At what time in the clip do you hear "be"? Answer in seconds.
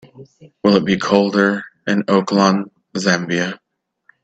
0.83-0.97